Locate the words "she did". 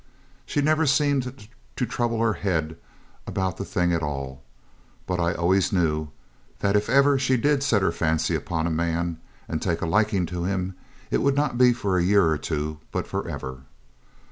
7.19-7.61